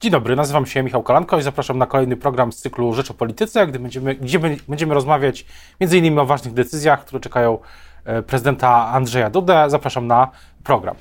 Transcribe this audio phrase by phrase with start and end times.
[0.00, 3.14] Dzień dobry, nazywam się Michał Kolanko i zapraszam na kolejny program z cyklu Rzecz o
[3.14, 4.38] Polityce, gdy będziemy, gdzie
[4.68, 5.46] będziemy rozmawiać
[5.80, 6.18] m.in.
[6.18, 7.58] o ważnych decyzjach, które czekają
[8.04, 9.64] e, prezydenta Andrzeja Dudę.
[9.70, 10.30] Zapraszam na
[10.64, 10.96] program.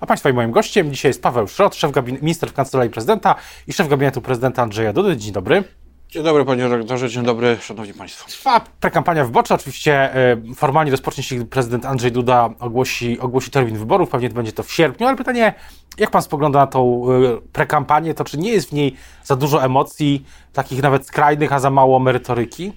[0.00, 1.92] A Państwa i moim gościem dzisiaj jest Paweł Szrot, szef
[2.22, 3.34] minister w Kancelarii Prezydenta
[3.66, 5.16] i szef gabinetu prezydenta Andrzeja Dudy.
[5.16, 5.64] Dzień dobry.
[6.10, 8.28] Dzień dobry panie redaktorze, dzień dobry szanowni państwo.
[8.28, 13.78] Trwa prekampania wyborcza, oczywiście e, formalnie rozpocznie się, gdy prezydent Andrzej Duda ogłosi, ogłosi termin
[13.78, 15.54] wyborów, pewnie będzie to w sierpniu, ale pytanie,
[15.98, 19.64] jak pan spogląda na tą e, prekampanię, to czy nie jest w niej za dużo
[19.64, 22.72] emocji, takich nawet skrajnych, a za mało merytoryki?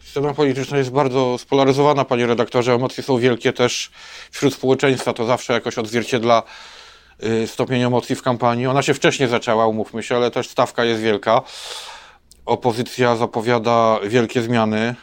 [0.00, 3.90] Scena polityczna jest bardzo spolaryzowana, panie redaktorze, emocje są wielkie też
[4.30, 6.42] wśród społeczeństwa, to zawsze jakoś odzwierciedla
[7.46, 8.66] stopień emocji w kampanii.
[8.66, 11.42] Ona się wcześniej zaczęła, umówmy się, ale też stawka jest wielka.
[12.46, 14.94] Opozycja zapowiada wielkie zmiany.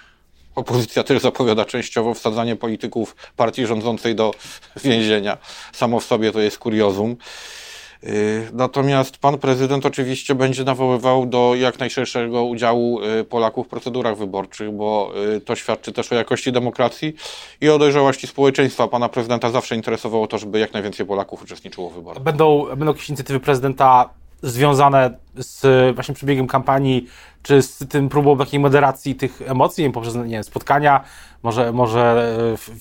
[0.55, 4.31] Opozycja też zapowiada częściowo wsadzanie polityków partii rządzącej do
[4.83, 5.37] więzienia.
[5.73, 7.17] Samo w sobie to jest kuriozum.
[8.05, 14.17] Y, natomiast pan prezydent oczywiście będzie nawoływał do jak najszerszego udziału y, Polaków w procedurach
[14.17, 17.15] wyborczych, bo y, to świadczy też o jakości demokracji
[17.61, 18.87] i o dojrzałości społeczeństwa.
[18.87, 22.23] Pana prezydenta zawsze interesowało to, żeby jak najwięcej Polaków uczestniczyło w wyborach.
[22.23, 24.09] Będą, będą jakieś inicjatywy prezydenta
[24.41, 27.07] związane z właśnie przebiegiem kampanii,
[27.43, 31.03] czy z tym próbą takiej moderacji tych emocji, poprzez nie wiem, spotkania,
[31.43, 32.35] może, może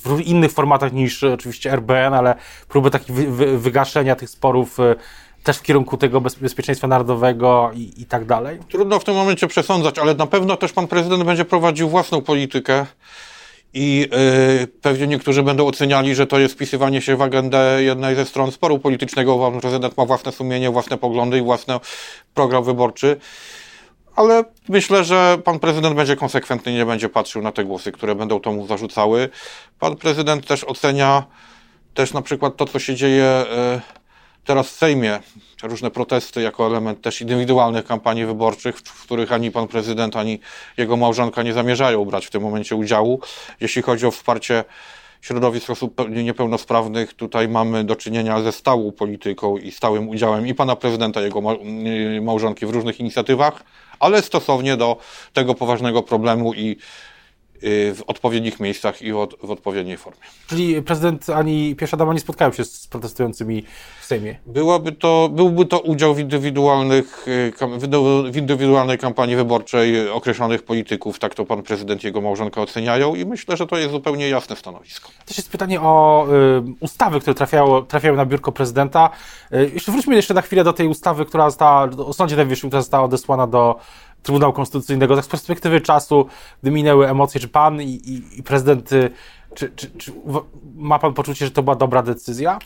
[0.04, 2.34] w innych formatach niż oczywiście RBN, ale
[2.68, 4.96] próby takiego wy, wy, wygaszenia tych sporów y,
[5.44, 8.58] też w kierunku tego bezpieczeństwa narodowego i, i tak dalej?
[8.68, 12.86] Trudno w tym momencie przesądzać, ale na pewno też pan prezydent będzie prowadził własną politykę.
[13.74, 14.08] I
[14.60, 18.52] yy, pewnie niektórzy będą oceniali, że to jest wpisywanie się w agendę jednej ze stron
[18.52, 19.38] sporu politycznego.
[19.38, 21.74] Pan prezydent ma własne sumienie, własne poglądy i własny
[22.34, 23.16] program wyborczy.
[24.16, 28.14] Ale myślę, że pan prezydent będzie konsekwentny i nie będzie patrzył na te głosy, które
[28.14, 29.28] będą to mu zarzucały.
[29.78, 31.24] Pan prezydent też ocenia
[31.94, 34.03] też na przykład to, co się dzieje yy,
[34.44, 35.20] teraz w Sejmie,
[35.62, 40.38] różne protesty jako element też indywidualnych kampanii wyborczych, w których ani pan prezydent, ani
[40.76, 43.20] jego małżonka nie zamierzają brać w tym momencie udziału.
[43.60, 44.64] Jeśli chodzi o wsparcie
[45.20, 50.76] środowisk osób niepełnosprawnych, tutaj mamy do czynienia ze stałą polityką i stałym udziałem i pana
[50.76, 51.40] prezydenta, jego
[52.22, 53.64] małżonki w różnych inicjatywach,
[54.00, 54.96] ale stosownie do
[55.32, 57.13] tego poważnego problemu i Y,
[57.62, 60.20] w odpowiednich miejscach i od, w odpowiedniej formie.
[60.46, 63.64] Czyli prezydent ani pierwsza dama nie spotkają się z protestującymi
[64.00, 64.36] w Sejmie?
[64.46, 67.52] Byłaby to, byłby to udział w, indywidualnych, y,
[68.30, 73.24] w indywidualnej kampanii wyborczej określonych polityków, tak to pan prezydent i jego małżonka oceniają i
[73.24, 75.10] myślę, że to jest zupełnie jasne stanowisko.
[75.26, 76.26] Też jest pytanie o
[76.58, 79.10] y, ustawy, które trafiało, trafiają na biurko prezydenta.
[79.54, 82.82] Y, jeszcze wróćmy jeszcze na chwilę do tej ustawy, która została, o Sądzie Najwyższym, która
[82.82, 83.80] została odesłana do
[84.24, 86.26] Trybunału Konstytucyjnego, tak z perspektywy czasu,
[86.62, 89.10] gdy minęły emocje, czy pan i, i, i prezydent, y,
[89.54, 90.12] czy, czy, czy,
[90.74, 92.58] ma pan poczucie, że to była dobra decyzja?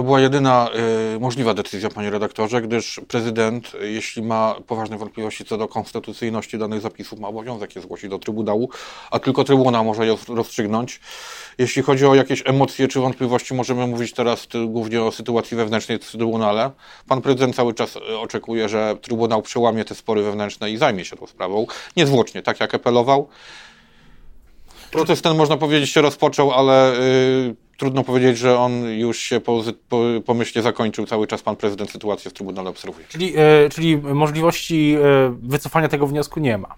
[0.00, 0.68] To była jedyna
[1.16, 6.80] y, możliwa decyzja, panie redaktorze, gdyż prezydent, jeśli ma poważne wątpliwości co do konstytucyjności danych
[6.80, 8.70] zapisów, ma obowiązek je zgłosić do Trybunału,
[9.10, 11.00] a tylko Trybunał może je rozstrzygnąć.
[11.58, 16.10] Jeśli chodzi o jakieś emocje czy wątpliwości, możemy mówić teraz głównie o sytuacji wewnętrznej w
[16.10, 16.70] Trybunale.
[17.08, 21.16] Pan prezydent cały czas y, oczekuje, że Trybunał przełamie te spory wewnętrzne i zajmie się
[21.16, 23.28] tą sprawą, niezwłocznie, tak jak apelował.
[24.90, 29.62] Proces ten, można powiedzieć, się rozpoczął, ale y, trudno powiedzieć, że on już się po,
[29.88, 31.06] po, pomyślnie zakończył.
[31.06, 33.06] Cały czas pan prezydent sytuację w Trybunale obserwuje.
[33.08, 36.74] Czyli, e, czyli możliwości e, wycofania tego wniosku nie ma?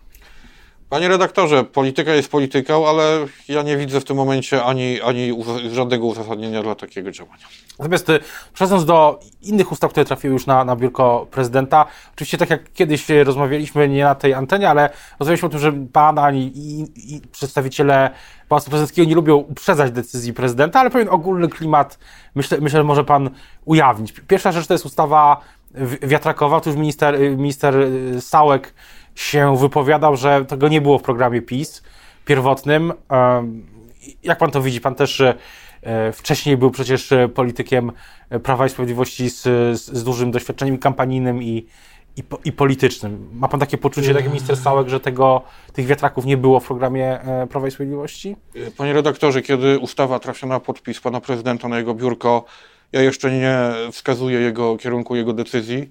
[0.88, 6.06] Panie redaktorze, polityka jest polityką, ale ja nie widzę w tym momencie ani, ani żadnego
[6.06, 7.44] uzasadnienia dla takiego działania.
[7.78, 8.20] Natomiast e,
[8.54, 13.08] przechodząc do innych ustaw, które trafiły już na, na biurko prezydenta, oczywiście tak jak kiedyś
[13.24, 14.90] rozmawialiśmy, nie na tej antenie, ale
[15.20, 16.82] rozmawialiśmy o tym, że pan ani i,
[17.14, 18.10] i przedstawiciele
[18.52, 21.98] Pałacu Prezydenckiego nie lubią uprzedzać decyzji prezydenta, ale pewien ogólny klimat
[22.34, 23.30] myślę, myślę że może pan
[23.64, 24.12] ujawnić.
[24.12, 25.40] Pierwsza rzecz to jest ustawa
[26.02, 27.74] wiatrakowa, tu już minister, minister
[28.20, 28.74] Sałek
[29.14, 31.82] się wypowiadał, że tego nie było w programie PiS
[32.24, 32.92] pierwotnym.
[34.22, 34.80] Jak pan to widzi?
[34.80, 37.92] Pan też e, wcześniej był przecież politykiem
[38.42, 39.42] Prawa i Sprawiedliwości z,
[39.78, 41.66] z dużym doświadczeniem kampanijnym i,
[42.16, 43.30] i, i, politycznym.
[43.32, 45.42] Ma pan takie poczucie, tak jak minister Sałek, że tego,
[45.72, 48.36] tych wiatraków nie było w programie e, Prawa i Sprawiedliwości?
[48.76, 52.44] Panie redaktorze, kiedy ustawa trafia na podpis pana prezydenta na jego biurko,
[52.92, 53.58] ja jeszcze nie
[53.92, 55.90] wskazuję jego kierunku, jego decyzji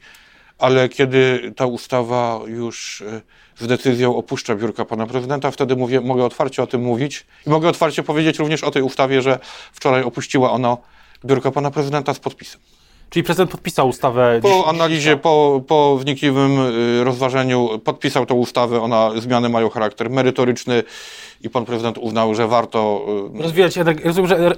[0.62, 3.22] ale kiedy ta ustawa już e,
[3.56, 7.70] z decyzją opuszcza biurka pana prezydenta, wtedy mówię, mogę otwarcie o tym mówić i mogę
[7.70, 9.40] otwarcie powiedzieć również o tej ustawie, że
[9.74, 10.78] wczoraj opuściła ona
[11.26, 12.62] biurko pana prezydenta z podpisem.
[13.12, 14.40] Czyli prezydent podpisał ustawę.
[14.42, 18.82] Po analizie, po, po wnikliwym y, rozważeniu podpisał tę ustawę.
[18.82, 20.84] Ona, zmiany mają charakter merytoryczny
[21.42, 23.06] i pan prezydent uznał, że warto.
[23.40, 23.78] y, Rozwijać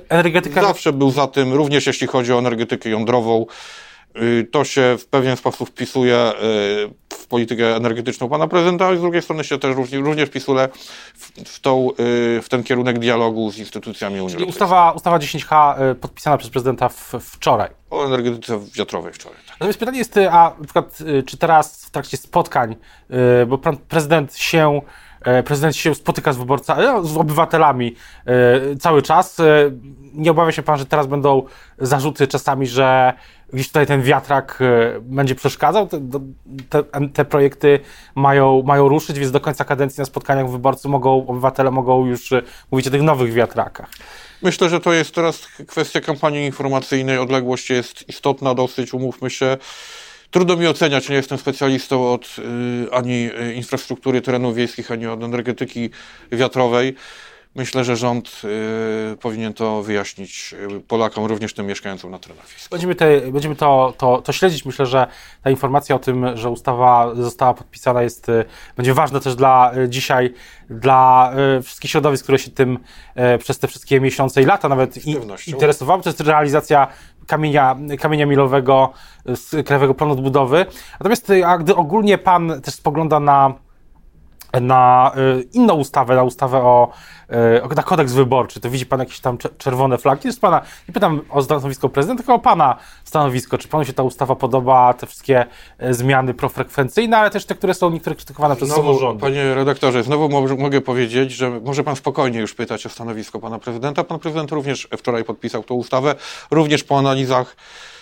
[0.10, 0.62] energetykę.
[0.62, 3.46] Zawsze był za tym, również jeśli chodzi o energetykę jądrową.
[4.22, 6.34] Y, To się w pewien sposób wpisuje y,
[7.14, 10.70] w politykę energetyczną pana prezydenta, a z drugiej strony się też również, również wpisuje
[11.46, 14.66] w, tą, y, w ten kierunek dialogu z instytucjami Unii Czyli Europejskiej.
[14.66, 17.70] ustawa, ustawa 10H y, podpisana przez prezydenta w, wczoraj.
[17.90, 19.38] O energetyce wiatrowej wczoraj.
[19.48, 19.56] Tak.
[19.56, 22.76] Natomiast pytanie jest, a na przykład, czy teraz w trakcie spotkań,
[23.48, 24.82] bo pan prezydent się,
[25.46, 27.96] prezydent się spotyka z wyborcami, no, z obywatelami
[28.74, 29.38] y, cały czas.
[30.14, 31.44] Nie obawia się pan, że teraz będą
[31.78, 33.14] zarzuty czasami, że
[33.54, 34.60] gdzieś tutaj ten wiatrak
[35.02, 35.88] będzie przeszkadzał?
[35.88, 36.00] Te,
[36.70, 36.84] te,
[37.14, 37.80] te projekty
[38.16, 42.34] mają, mają ruszyć, więc do końca kadencji na spotkaniach wyborcy mogą, obywatele mogą już
[42.72, 43.90] mówić o tych nowych wiatrakach.
[44.44, 47.18] Myślę, że to jest teraz kwestia kampanii informacyjnej.
[47.18, 49.58] Odległość jest istotna dosyć, umówmy się.
[50.34, 55.24] Trudno mi oceniać, nie jestem specjalistą od y, ani y, infrastruktury terenów wiejskich, ani od
[55.24, 55.90] energetyki
[56.32, 56.96] wiatrowej.
[57.56, 58.42] Myślę, że rząd
[59.14, 62.70] y, powinien to wyjaśnić y, Polakom, również tym mieszkającym na terenach wiejskich.
[62.70, 64.66] Będziemy, te, będziemy to, to, to śledzić.
[64.66, 65.08] Myślę, że
[65.44, 68.46] ta informacja o tym, że ustawa została podpisana jest, y,
[68.76, 70.34] będzie ważna też dla y, dzisiaj,
[70.70, 71.34] dla
[71.64, 72.80] wszystkich środowisk, które się tym
[73.40, 75.18] przez te wszystkie miesiące i lata nawet i,
[75.48, 76.04] interesowały.
[76.04, 76.88] To jest realizacja
[77.28, 78.94] kamienia, kamienia milowego
[79.26, 80.66] z Krajowego Planu Odbudowy.
[81.00, 83.54] Natomiast a gdy ogólnie pan też spogląda na
[84.62, 86.90] na y, inną ustawę, na ustawę o,
[87.58, 90.28] y, o na kodeks wyborczy, to widzi pan jakieś tam cze- czerwone flagi.
[90.28, 93.58] Jest pana, nie pytam o stanowisko prezydenta, tylko o pana stanowisko.
[93.58, 95.46] Czy panu się ta ustawa podoba, te wszystkie
[95.84, 99.22] y, zmiany profrekwencyjne, ale też te, które są niektóre krytykowane przez Znowu, samorządy.
[99.22, 103.60] panie redaktorze, znowu mo- mogę powiedzieć, że może pan spokojnie już pytać o stanowisko pana
[103.60, 104.04] prezydenta.
[104.04, 106.16] Pan prezydent również wczoraj podpisał tą ustawę,
[106.52, 107.56] również po analizach,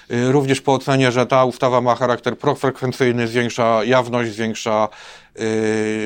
[0.09, 4.87] również po ocenie, że ta ustawa ma charakter profrekwencyjny, zwiększa jawność, zwiększa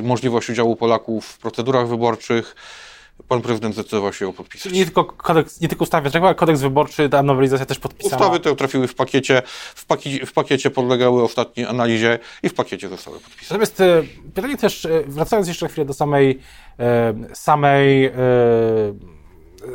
[0.03, 2.55] możliwość udziału Polaków w procedurach wyborczych.
[3.27, 4.73] Pan prezydent zdecydował się ją podpisać.
[4.73, 8.15] Nie tylko kodeks, nie tylko ustawa, ale kodeks wyborczy, ta nowelizacja też podpisana.
[8.15, 9.41] Ustawy te trafiły w pakiecie,
[9.75, 13.59] w, paki, w pakiecie podlegały ostatniej analizie i w pakiecie zostały podpisane.
[13.59, 14.03] Natomiast e,
[14.35, 16.39] pytanie też, e, wracając jeszcze chwilę do samej,
[17.33, 18.11] samej,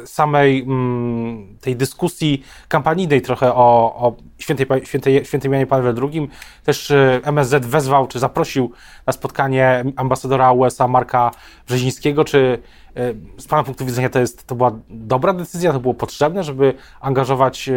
[0.04, 6.28] samej mm, tej dyskusji kampanijnej trochę o, o świętej, świętej, świętym Janie Pawle II,
[6.64, 8.72] też e, MSZ wezwał, czy zaprosił
[9.06, 11.30] na spotkanie ambasadora USA Marka
[11.66, 12.58] Brzezińskiego, czy
[12.96, 16.74] e, z Pana punktu widzenia to, jest, to była dobra decyzja, to było potrzebne, żeby
[17.00, 17.72] angażować e,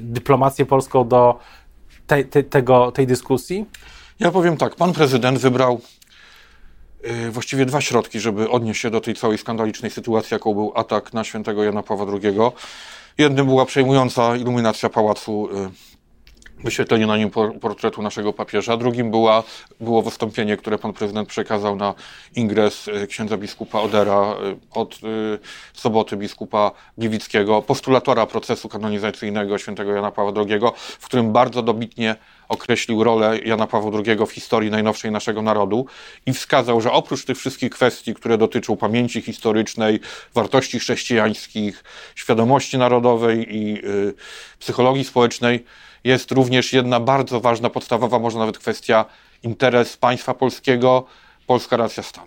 [0.00, 1.38] dyplomację polską do
[2.06, 3.66] tej, tej, tego, tej dyskusji?
[4.20, 6.05] Ja powiem tak, pan prezydent wybrał y,
[7.30, 11.24] właściwie dwa środki, żeby odnieść się do tej całej skandalicznej sytuacji, jaką był atak na
[11.24, 12.38] świętego Jana Pawła II.
[13.18, 15.95] Jednym była przejmująca iluminacja pałacu, y,
[16.66, 19.42] wyświetlenie na nim por- portretu naszego papieża, drugim była,
[19.80, 21.94] było wystąpienie, które pan prezydent przekazał na
[22.36, 24.98] ingres y, księdza biskupa Odera y, od y,
[25.72, 30.60] soboty biskupa Gliwickiego, postulatora procesu kanonizacyjnego świętego Jana Pawła II,
[30.98, 32.16] w którym bardzo dobitnie
[32.48, 35.86] określił rolę Jana Pawła II w historii najnowszej naszego narodu
[36.26, 40.00] i wskazał, że oprócz tych wszystkich kwestii, które dotyczą pamięci historycznej,
[40.34, 41.84] wartości chrześcijańskich,
[42.14, 44.14] świadomości narodowej i y,
[44.58, 45.64] psychologii społecznej,
[46.06, 49.04] jest również jedna bardzo ważna, podstawowa, może nawet kwestia
[49.42, 51.04] interes państwa polskiego,
[51.46, 52.26] polska racja stanu.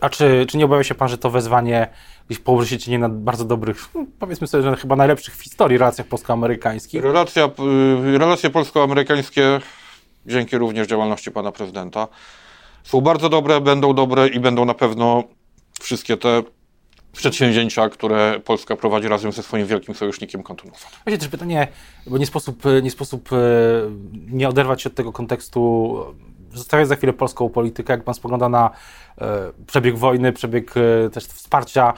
[0.00, 1.88] A czy, czy nie obawia się pan, że to wezwanie
[2.28, 5.78] gdzieś położy się cienie na bardzo dobrych, no, powiedzmy sobie, że chyba najlepszych w historii
[5.78, 7.02] relacjach polsko-amerykańskich?
[7.02, 7.44] Relacja,
[8.14, 9.60] y, relacje polsko-amerykańskie,
[10.26, 12.08] dzięki również działalności pana prezydenta,
[12.82, 15.24] są bardzo dobre, będą dobre i będą na pewno
[15.80, 16.42] wszystkie te
[17.16, 20.96] przedsięwzięcia, które Polska prowadzi razem ze swoim wielkim sojusznikiem kontynuowane.
[21.04, 21.68] Właśnie też pytanie,
[22.06, 23.36] bo nie sposób, nie sposób e,
[24.12, 25.96] nie oderwać się od tego kontekstu,
[26.54, 28.70] zostawiając za chwilę polską politykę, jak pan spogląda na
[29.20, 31.92] e, przebieg wojny, przebieg e, też wsparcia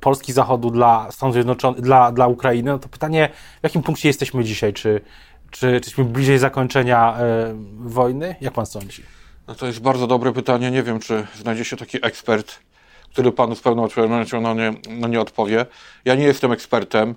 [0.00, 3.28] Polski Zachodu dla Stanów Zjednoczonych, dla, dla Ukrainy, no to pytanie,
[3.60, 4.72] w jakim punkcie jesteśmy dzisiaj?
[4.72, 5.00] Czy,
[5.50, 7.16] czy, czy jesteśmy bliżej zakończenia
[7.78, 8.36] wojny?
[8.40, 9.02] Jak pan sądzi?
[9.48, 10.70] No to jest bardzo dobre pytanie.
[10.70, 12.58] Nie wiem, czy znajdzie się taki ekspert,
[13.12, 15.66] który panu z pełną odpowiedzialnością na nie, na nie odpowie.
[16.04, 17.14] Ja nie jestem ekspertem.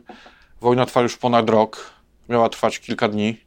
[0.61, 1.91] Wojna trwa już ponad rok.
[2.29, 3.37] Miała trwać kilka dni.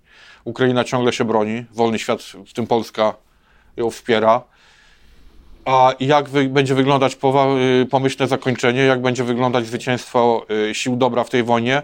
[0.45, 1.65] Ukraina ciągle się broni.
[1.73, 3.15] Wolny świat, w tym Polska,
[3.77, 4.43] ją wspiera.
[5.65, 10.97] A jak wy, będzie wyglądać powa- y, pomyślne zakończenie, jak będzie wyglądać zwycięstwo y, sił
[10.97, 11.83] dobra w tej wojnie,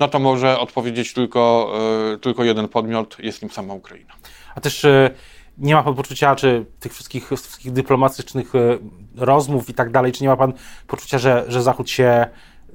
[0.00, 1.72] no to może odpowiedzieć tylko,
[2.14, 4.14] y, tylko jeden podmiot, jest nim sama Ukraina.
[4.54, 5.10] A też e,
[5.58, 8.78] nie ma pan poczucia, czy tych wszystkich, wszystkich dyplomatycznych e,
[9.16, 10.52] rozmów i tak dalej, czy nie ma pan
[10.86, 12.26] poczucia, że, że Zachód się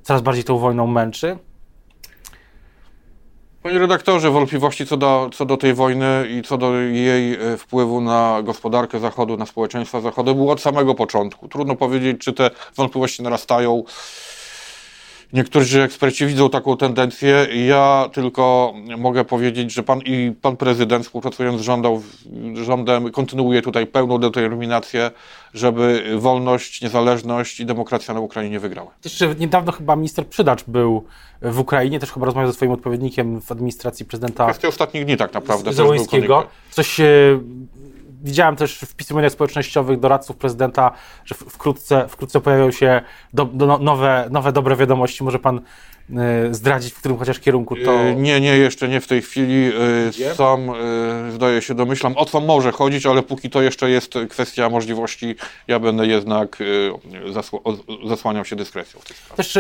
[0.02, 1.38] coraz bardziej tą wojną męczy?
[3.64, 8.02] Panie redaktorze, wątpliwości co do, co do tej wojny i co do jej e, wpływu
[8.02, 11.48] na gospodarkę Zachodu, na społeczeństwa Zachodu były od samego początku.
[11.48, 13.84] Trudno powiedzieć, czy te wątpliwości narastają.
[15.34, 17.48] Niektórzy eksperci widzą taką tendencję.
[17.66, 22.02] Ja tylko mogę powiedzieć, że pan i pan prezydent, współpracując z rządą,
[22.54, 25.12] rządem, kontynuuje tutaj pełną determinację,
[25.54, 28.90] żeby wolność, niezależność i demokracja na Ukrainie wygrały.
[29.02, 31.04] Też niedawno chyba minister Przydacz był
[31.42, 34.46] w Ukrainie, też chyba rozmawiał ze swoim odpowiednikiem w administracji prezydenta.
[34.46, 35.74] Kwestia ostatnich dni tak naprawdę.
[35.74, 36.48] Zełęskiego.
[36.72, 37.02] Coś
[38.24, 40.92] widziałem też w mediach społecznościowych doradców prezydenta,
[41.26, 43.02] że wkrótce, wkrótce pojawią się
[43.34, 45.24] do, do no, nowe, nowe dobre wiadomości.
[45.24, 45.62] Może pan
[46.10, 46.14] y,
[46.54, 47.94] zdradzić, w którym chociaż kierunku to...
[47.94, 49.72] E, nie, nie, jeszcze nie w tej chwili.
[50.22, 54.14] Y, sam y, zdaje się domyślam, o co może chodzić, ale póki to jeszcze jest
[54.30, 55.36] kwestia możliwości,
[55.68, 56.58] ja będę jednak
[57.32, 57.60] zasł
[58.08, 59.00] zasłaniał się dyskrecją.
[59.36, 59.58] Też,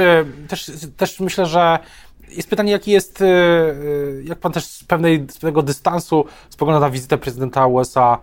[0.47, 1.79] też, też myślę, że
[2.29, 3.23] jest pytanie, jaki jest,
[4.23, 8.19] jak pan też z, pewnej, z pewnego dystansu spogląda na wizytę prezydenta USA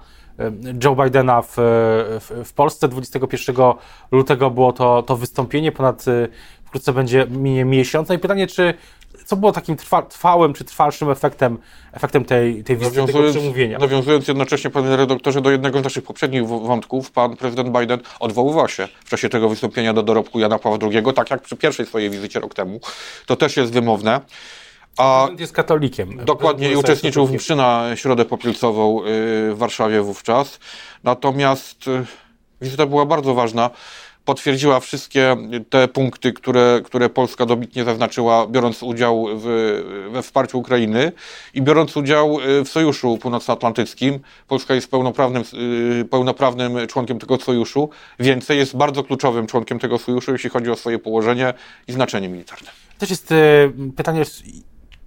[0.84, 2.88] Joe Bidena w, w, w, Polsce.
[2.88, 3.56] 21
[4.10, 6.28] lutego było to, to wystąpienie, ponad y,
[6.64, 8.08] wkrótce będzie minie miesiąc.
[8.08, 8.74] No i pytanie, czy
[9.24, 11.58] co było takim trwa, trwałym czy trwalszym efektem,
[11.92, 13.78] efektem tej, tej wizyty, nawiązując, tego przemówienia?
[13.78, 18.88] Nawiązując jednocześnie, panie redaktorze, do jednego z naszych poprzednich wątków, pan prezydent Biden odwoływał się
[19.04, 22.40] w czasie tego wystąpienia do dorobku Jana Pawła II, tak jak przy pierwszej swojej wizycie
[22.40, 22.80] rok temu.
[23.26, 24.20] To też jest wymowne.
[24.96, 26.24] A jest katolikiem.
[26.24, 29.04] Dokładnie i uczestniczył w mszy na Środę Popielcową y,
[29.54, 30.58] w Warszawie wówczas.
[31.04, 32.06] Natomiast y,
[32.60, 33.70] wizyta była bardzo ważna.
[34.24, 35.36] Potwierdziła wszystkie
[35.70, 39.44] te punkty, które, które Polska dobitnie zaznaczyła, biorąc udział w,
[40.12, 41.12] we wsparciu Ukrainy
[41.54, 44.20] i biorąc udział y, w Sojuszu Północnoatlantyckim.
[44.48, 45.42] Polska jest pełnoprawnym,
[46.10, 47.90] pełnoprawnym członkiem tego sojuszu.
[48.18, 51.54] Więcej jest bardzo kluczowym członkiem tego sojuszu, jeśli chodzi o swoje położenie
[51.88, 52.70] i znaczenie militarne.
[52.98, 53.34] Też jest
[53.96, 54.24] pytanie,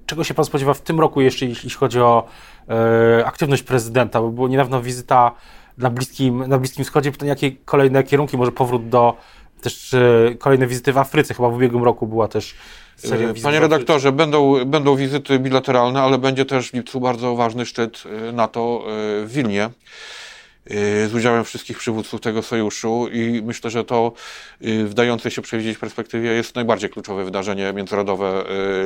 [0.06, 2.28] czego się pan spodziewa w tym roku jeszcze, jeśli chodzi o
[2.70, 4.22] e, aktywność prezydenta?
[4.22, 5.32] Bo była niedawno wizyta
[5.78, 7.12] na Bliskim, na Bliskim Wschodzie.
[7.12, 9.18] Pytanie, jakie kolejne kierunki, może powrót do
[9.62, 11.34] też e, kolejne wizyty w Afryce.
[11.34, 12.56] Chyba w ubiegłym roku była też
[12.96, 13.44] seria wizyt.
[13.44, 18.32] Panie redaktorze, będą, będą wizyty bilateralne, ale będzie też w lipcu bardzo ważny szczyt e,
[18.32, 19.70] NATO e, w Wilnie.
[20.72, 24.12] Y, z udziałem wszystkich przywódców tego sojuszu i myślę, że to
[24.62, 28.46] y, w dającej się przewidzieć perspektywie jest najbardziej kluczowe wydarzenie międzynarodowe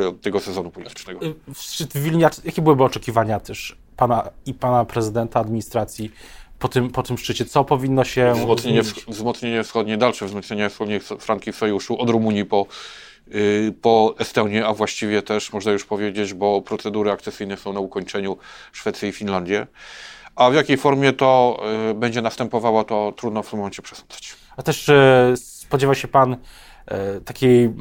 [0.09, 1.19] y, tego sezonu politycznego.
[1.55, 6.11] Szczyt w Wilnie, jakie byłyby oczekiwania też pana i pana prezydenta administracji
[6.59, 7.45] po tym, po tym szczycie?
[7.45, 12.65] Co powinno się wzmocnienie, wzmocnienie wschodnie, dalsze wzmocnienie wschodniej flanki sojuszu od Rumunii po
[13.81, 18.37] po Estonię, a właściwie też można już powiedzieć, bo procedury akcesyjne są na ukończeniu
[18.71, 19.67] Szwecji i Finlandię.
[20.37, 21.59] A w jakiej formie to
[21.91, 24.35] y, będzie następowało, to trudno w tym momencie przesądzać.
[24.57, 26.37] A też y, spodziewa się Pan y,
[27.25, 27.73] takiej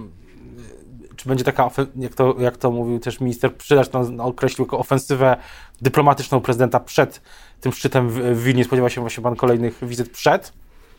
[1.16, 5.36] czy będzie taka, jak to, jak to mówił też minister Przydacz, to określił jako ofensywę
[5.80, 7.20] dyplomatyczną prezydenta przed
[7.60, 8.64] tym szczytem w Wilnie.
[8.64, 10.52] Spodziewa się właśnie pan kolejnych wizyt przed?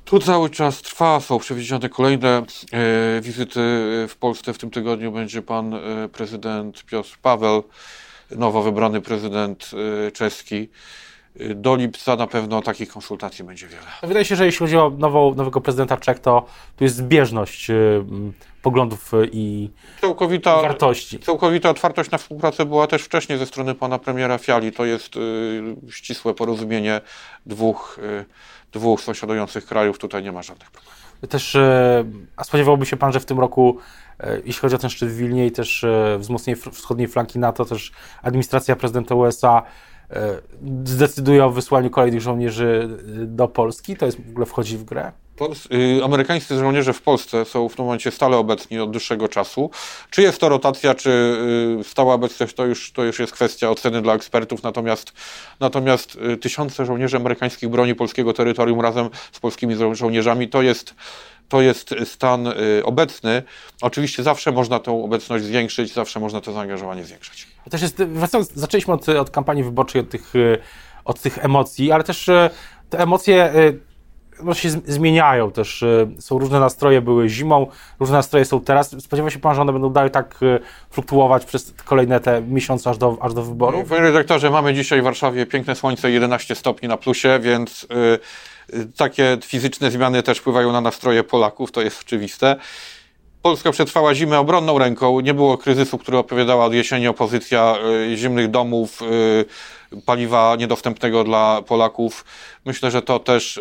[0.05, 3.59] Tu cały czas trwa, są przewidziane kolejne e, wizyty
[4.09, 4.53] w Polsce.
[4.53, 7.63] W tym tygodniu będzie pan e, prezydent Piotr Paweł,
[8.31, 9.71] nowo wybrany prezydent
[10.07, 10.69] e, czeski
[11.55, 13.85] do lipca na pewno takich konsultacji będzie wiele.
[14.03, 18.03] Wydaje się, że jeśli chodzi o nową, nowego prezydenta Czech, to tu jest zbieżność y,
[18.61, 19.69] poglądów i,
[20.01, 21.19] całkowita, wartości.
[21.19, 24.71] Całkowita otwartość na współpracę była też wcześniej ze strony pana premiera Fiali.
[24.71, 25.21] To jest y,
[25.89, 27.01] ścisłe porozumienie
[27.45, 28.25] dwóch, y,
[28.71, 29.99] dwóch sąsiadujących krajów.
[29.99, 30.97] Tutaj nie ma żadnych problemów.
[31.29, 31.59] Też, y,
[32.35, 33.77] a spodziewałby się pan, że w tym roku
[34.23, 37.65] y, jeśli chodzi o ten szczyt w Wilnie i też y, wzmocnienie wschodniej flanki NATO,
[37.65, 37.91] też
[38.21, 39.63] administracja prezydenta USA
[40.83, 42.89] zdecyduje o wysłaniu kolejnych żołnierzy
[43.21, 43.95] e, do Polski?
[43.95, 45.11] To jest w ogóle wchodzi w grę?
[45.37, 49.69] Pols y, amerykańscy żołnierze w Polsce są w tym momencie stale obecni od dłuższego czasu.
[50.09, 51.09] Czy jest to rotacja, czy
[51.79, 54.63] y, stała obecność, to już, to już jest kwestia oceny dla ekspertów.
[54.63, 55.13] Natomiast,
[55.59, 60.95] natomiast y, tysiące żołnierzy amerykańskich broni polskiego terytorium razem z polskimi żołnierzami to jest
[61.49, 62.53] to jest stan
[62.83, 63.43] obecny.
[63.81, 67.47] Oczywiście zawsze można tą obecność zwiększyć, zawsze można to zaangażowanie zwiększyć.
[67.69, 70.57] Też jest, wracając, zaczęliśmy od, od kampanii wyborczej, od tych, y,
[71.05, 72.49] od tych emocji, ale też y,
[72.89, 73.53] te emocje
[74.43, 75.83] no, się zmieniają też.
[76.19, 77.67] Są różne nastroje, były zimą,
[77.99, 79.03] różne nastroje są teraz.
[79.03, 80.39] Spodziewa się pan, że one będą dalej tak
[80.89, 83.89] fluktuować przez kolejne te miesiące aż do, aż do wyborów?
[83.89, 87.87] Panie redaktorze, mamy dzisiaj w Warszawie piękne słońce, 11 stopni na plusie, więc
[88.73, 92.55] y, takie fizyczne zmiany też wpływają na nastroje Polaków, to jest oczywiste.
[93.47, 95.19] Polska przetrwała zimę obronną ręką.
[95.19, 97.75] Nie było kryzysu, który opowiadała od jesieni opozycja
[98.11, 102.25] y, zimnych domów, y, paliwa niedostępnego dla Polaków.
[102.65, 103.59] Myślę, że to też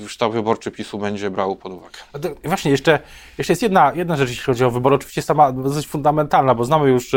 [0.00, 1.98] yy, sztab wyborczy PiSu będzie brał pod uwagę.
[2.44, 2.98] Właśnie, jeszcze,
[3.38, 6.88] jeszcze jest jedna, jedna rzecz, jeśli chodzi o wybory, oczywiście sama dosyć fundamentalna, bo znamy
[6.88, 7.12] już,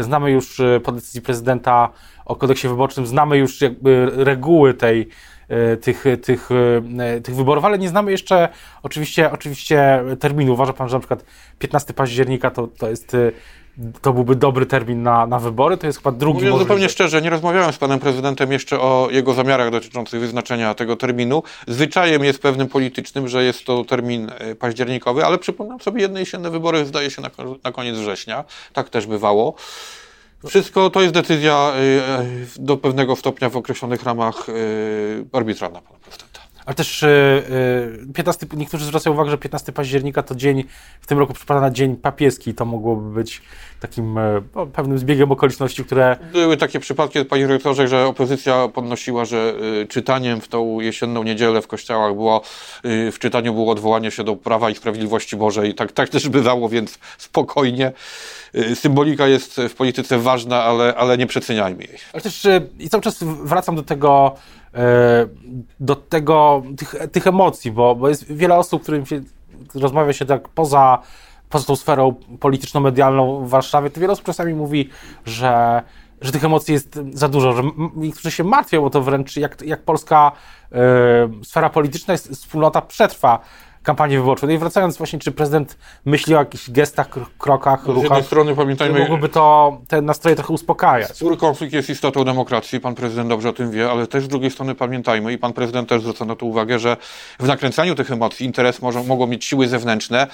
[0.00, 1.88] znamy już po decyzji prezydenta
[2.24, 5.08] o kodeksie wyborczym, znamy już jakby reguły tej,
[5.80, 6.48] tych, tych,
[7.24, 8.48] tych wyborów, ale nie znamy jeszcze
[8.82, 10.52] oczywiście, oczywiście terminu.
[10.52, 11.24] Uważa pan, że na przykład
[11.58, 13.16] 15 października to, to jest
[14.02, 17.30] to byłby dobry termin na, na wybory, to jest chyba drugi Mówiąc zupełnie szczerze, nie
[17.30, 21.42] rozmawiałem z panem prezydentem jeszcze o jego zamiarach dotyczących wyznaczenia tego terminu.
[21.68, 26.50] Zwyczajem jest pewnym politycznym, że jest to termin e, październikowy, ale przypominam sobie, jedne jesienne
[26.50, 27.30] wybory zdaje się na,
[27.64, 28.44] na koniec września.
[28.72, 29.54] Tak też bywało.
[30.46, 31.78] Wszystko to jest decyzja e,
[32.18, 32.24] e,
[32.56, 34.46] do pewnego stopnia w określonych ramach
[35.32, 36.43] arbitralna pana prezydenta.
[36.66, 37.04] Ale też
[38.14, 40.64] 15, e, e, niektórzy zwracają uwagę, że 15 października to dzień,
[41.00, 42.54] w tym roku przypada na dzień papieski.
[42.54, 43.42] To mogłoby być
[43.80, 46.16] takim e, no, pewnym zbiegiem okoliczności, które...
[46.32, 49.54] Były takie przypadki, panie rektorze, że opozycja podnosiła, że
[49.88, 52.42] czytaniem w tą jesienną niedzielę w kościołach było,
[52.84, 55.74] w czytaniu było odwołanie się do Prawa i Sprawiedliwości Bożej.
[55.74, 57.92] Tak, tak też bywało, więc spokojnie.
[58.74, 61.98] Symbolika jest w polityce ważna, ale, ale nie przeceniajmy jej.
[62.12, 62.46] Ale też
[62.78, 64.36] i cały czas wracam do tego
[65.80, 69.20] do tego, tych, tych emocji, bo, bo jest wiele osób, którym się
[69.74, 70.98] rozmawia się tak poza,
[71.48, 74.90] poza tą sferą polityczno-medialną w Warszawie, to wiele osób czasami mówi,
[75.24, 75.82] że
[76.20, 77.62] że tych emocji jest za dużo, że
[77.96, 80.32] niektórzy się martwią o to wręcz, jak, jak polska
[80.72, 83.40] y, sfera polityczna, jest, wspólnota przetrwa
[83.84, 84.48] kampanii wyborczej.
[84.48, 88.00] No i wracając właśnie, czy prezydent myśli o jakichś gestach, krokach, ruchach?
[88.00, 88.98] Z jednej strony pamiętajmy...
[88.98, 91.16] Mogłoby to te nastroje trochę uspokajać.
[91.16, 94.50] Spór konflikt jest istotą demokracji, pan prezydent dobrze o tym wie, ale też z drugiej
[94.50, 96.96] strony pamiętajmy i pan prezydent też zwraca na to uwagę, że
[97.38, 100.26] w nakręcaniu tych emocji interes może, mogą mieć siły zewnętrzne,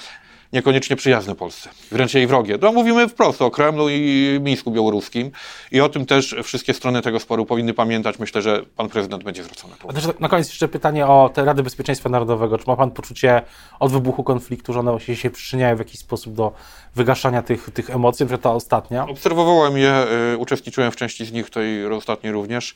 [0.53, 2.57] niekoniecznie przyjazne Polsce, wręcz jej wrogie.
[2.57, 5.31] To mówimy wprost o Kremlu i Mińsku Białoruskim
[5.71, 8.19] i o tym też wszystkie strony tego sporu powinny pamiętać.
[8.19, 10.13] Myślę, że pan prezydent będzie zwracał na to uwagę.
[10.19, 12.57] Na koniec jeszcze pytanie o te Rady Bezpieczeństwa Narodowego.
[12.57, 13.41] Czy ma pan poczucie
[13.79, 16.53] od wybuchu konfliktu, że one się, się przyczyniają w jakiś sposób do
[16.95, 19.07] wygaszania tych, tych emocji, że ta ostatnia?
[19.07, 22.75] Obserwowałem je, y, uczestniczyłem w części z nich, tej ostatniej również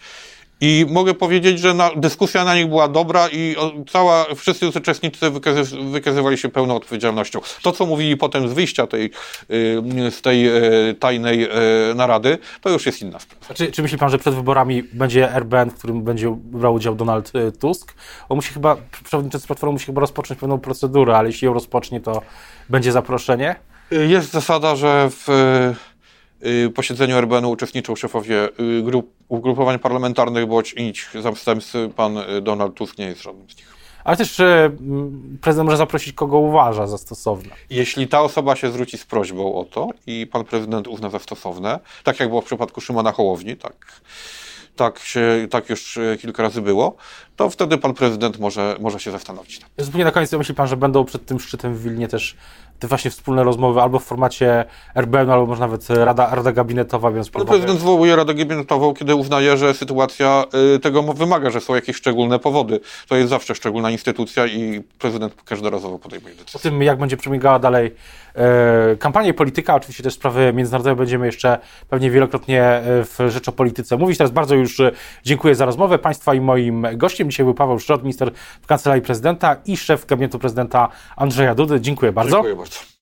[0.62, 3.56] i mogę powiedzieć, że na, dyskusja na nich była dobra i
[3.90, 7.40] cała, wszyscy uczestnicy wykazy, wykazywali się pełną odpowiedzialnością.
[7.62, 10.48] To, co mówili potem z wyjścia tej, y, z tej
[10.90, 13.54] y, tajnej y, narady, to już jest inna sprawa.
[13.54, 17.32] Czy, czy myśli pan, że przed wyborami będzie RBN, w którym będzie brał udział Donald
[17.60, 17.94] Tusk?
[18.30, 22.22] On musi chyba, przewodniczący Platformy musi chyba rozpocząć pewną procedurę, ale jeśli ją rozpocznie, to
[22.70, 23.56] będzie zaproszenie?
[23.92, 25.28] Jest zasada, że w
[26.76, 31.90] posiedzeniu RBN-u uczestniczą szefowie y, grup, ugrupowań parlamentarnych bądź innych zastępcy.
[31.96, 33.76] Pan y, Donald Tusk nie jest żadnym z nich.
[34.04, 34.42] Ale też
[35.42, 37.50] prezydent może zaprosić, kogo uważa za stosowne.
[37.70, 41.80] Jeśli ta osoba się zwróci z prośbą o to i pan prezydent uzna za stosowne,
[42.04, 44.02] tak jak było w przypadku Szymona Hołowni, tak,
[44.76, 46.96] tak, się, tak już kilka razy było,
[47.36, 49.62] to wtedy pan prezydent może, może się zastanowić.
[49.78, 52.36] Zupełnie na koniec, myśli pan, że będą przed tym szczytem w Wilnie też
[52.80, 57.30] te właśnie wspólne rozmowy albo w formacie RBN, albo może nawet Rada, Rada Gabinetowa, więc...
[57.30, 60.46] Pan prezydent zwołuje Radę Gabinetową, kiedy uznaje, że sytuacja
[60.76, 62.80] y, tego wymaga, że są jakieś szczególne powody.
[63.08, 66.60] To jest zawsze szczególna instytucja i prezydent każdorazowo podejmuje decyzję.
[66.60, 67.96] O tym, jak będzie przebiegała dalej
[68.36, 74.18] e, kampania polityka, oczywiście też sprawy międzynarodowe będziemy jeszcze pewnie wielokrotnie e, w Rzeczopolityce mówić.
[74.18, 74.92] Teraz bardzo już e,
[75.24, 77.25] dziękuję za rozmowę Państwa i moim gościem.
[77.30, 81.82] Dzisiaj był Paweł Szrot, minister w Kancelarii Prezydenta i szef gabinetu prezydenta Andrzeja Dudy.
[81.82, 82.32] Dziękuję bardzo.
[82.32, 82.95] Dziękuję bardzo.